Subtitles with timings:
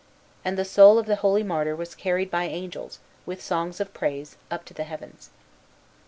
[0.43, 4.35] And the soul of the holy martyr was carried by angels, with songs of praise,
[4.49, 5.29] up to the heavens.